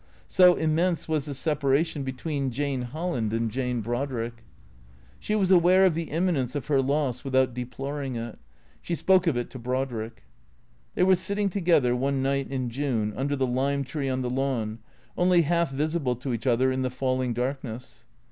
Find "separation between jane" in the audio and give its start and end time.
1.35-2.81